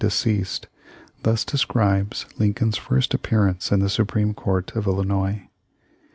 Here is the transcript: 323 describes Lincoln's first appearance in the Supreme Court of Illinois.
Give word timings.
323 0.03 1.43
describes 1.45 2.25
Lincoln's 2.39 2.75
first 2.77 3.13
appearance 3.13 3.71
in 3.71 3.81
the 3.81 3.87
Supreme 3.87 4.33
Court 4.33 4.75
of 4.75 4.87
Illinois. 4.87 5.47